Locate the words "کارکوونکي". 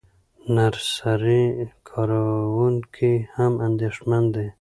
1.89-3.13